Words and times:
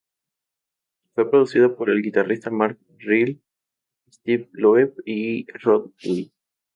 Fue 1.13 1.29
producido 1.29 1.75
por 1.77 1.91
el 1.91 2.01
guitarrista 2.01 2.49
Mark 2.49 2.79
Reale, 2.97 3.39
Steve 4.11 4.49
Loeb 4.51 4.95
y 5.05 5.45
Rod 5.59 5.91
Hui. 6.03 6.33